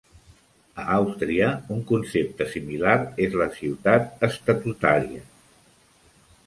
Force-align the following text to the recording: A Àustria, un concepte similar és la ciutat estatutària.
A 0.83 0.85
Àustria, 0.93 1.49
un 1.75 1.83
concepte 1.91 2.47
similar 2.55 2.97
és 3.27 3.39
la 3.43 3.49
ciutat 3.61 4.27
estatutària. 4.31 5.25